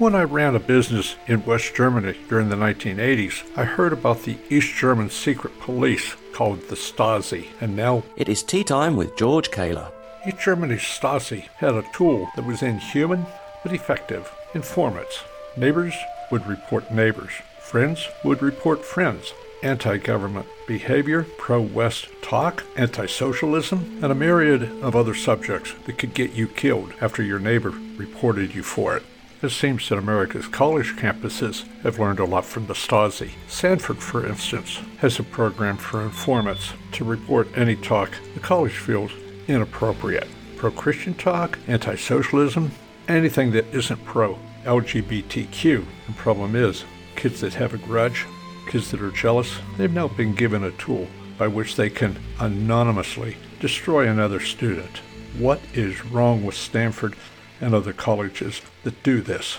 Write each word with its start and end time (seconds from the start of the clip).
When 0.00 0.14
I 0.14 0.22
ran 0.22 0.56
a 0.56 0.60
business 0.60 1.16
in 1.26 1.44
West 1.44 1.74
Germany 1.74 2.16
during 2.30 2.48
the 2.48 2.56
1980s, 2.56 3.42
I 3.54 3.64
heard 3.64 3.92
about 3.92 4.22
the 4.22 4.38
East 4.48 4.74
German 4.76 5.10
secret 5.10 5.60
police 5.60 6.16
called 6.32 6.62
the 6.70 6.74
Stasi, 6.74 7.48
and 7.60 7.76
now 7.76 8.02
It 8.16 8.30
is 8.30 8.42
tea 8.42 8.64
time 8.64 8.96
with 8.96 9.14
George 9.18 9.50
Kaler. 9.50 9.92
East 10.26 10.38
Germany's 10.40 10.80
Stasi 10.80 11.48
had 11.58 11.74
a 11.74 11.84
tool 11.92 12.30
that 12.34 12.46
was 12.46 12.62
inhuman 12.62 13.26
but 13.62 13.74
effective. 13.74 14.32
Informants. 14.54 15.22
Neighbors 15.54 15.94
would 16.30 16.46
report 16.46 16.90
neighbors. 16.90 17.32
Friends 17.58 18.08
would 18.24 18.40
report 18.40 18.82
friends. 18.82 19.34
Anti 19.62 19.98
government 19.98 20.46
behavior, 20.66 21.26
pro 21.36 21.60
West 21.60 22.08
talk, 22.22 22.64
anti 22.74 23.04
socialism, 23.04 23.98
and 24.02 24.10
a 24.10 24.14
myriad 24.14 24.62
of 24.82 24.96
other 24.96 25.12
subjects 25.12 25.74
that 25.84 25.98
could 25.98 26.14
get 26.14 26.32
you 26.32 26.48
killed 26.48 26.94
after 27.02 27.22
your 27.22 27.38
neighbor 27.38 27.74
reported 27.98 28.54
you 28.54 28.62
for 28.62 28.96
it. 28.96 29.02
It 29.42 29.50
seems 29.52 29.88
that 29.88 29.96
America's 29.96 30.46
college 30.46 30.96
campuses 30.96 31.66
have 31.82 31.98
learned 31.98 32.18
a 32.18 32.26
lot 32.26 32.44
from 32.44 32.66
the 32.66 32.74
Stasi. 32.74 33.30
Stanford, 33.48 33.96
for 33.96 34.26
instance, 34.26 34.80
has 34.98 35.18
a 35.18 35.22
program 35.22 35.78
for 35.78 36.02
informants 36.02 36.74
to 36.92 37.04
report 37.04 37.48
any 37.56 37.74
talk 37.74 38.10
the 38.34 38.40
college 38.40 38.76
feels 38.76 39.12
inappropriate. 39.48 40.28
Pro 40.58 40.70
Christian 40.70 41.14
talk, 41.14 41.58
anti 41.68 41.96
socialism, 41.96 42.70
anything 43.08 43.50
that 43.52 43.66
isn't 43.74 44.04
pro 44.04 44.38
LGBTQ. 44.64 45.86
The 46.06 46.12
problem 46.12 46.54
is, 46.54 46.84
kids 47.16 47.40
that 47.40 47.54
have 47.54 47.72
a 47.72 47.78
grudge, 47.78 48.26
kids 48.68 48.90
that 48.90 49.00
are 49.00 49.10
jealous, 49.10 49.58
they've 49.78 49.90
now 49.90 50.08
been 50.08 50.34
given 50.34 50.64
a 50.64 50.70
tool 50.72 51.06
by 51.38 51.48
which 51.48 51.76
they 51.76 51.88
can 51.88 52.18
anonymously 52.40 53.38
destroy 53.58 54.06
another 54.06 54.38
student. 54.38 54.98
What 55.38 55.60
is 55.72 56.04
wrong 56.04 56.44
with 56.44 56.56
Stanford 56.56 57.16
and 57.60 57.74
other 57.74 57.92
colleges 57.92 58.60
that 58.84 59.02
do 59.02 59.20
this? 59.20 59.58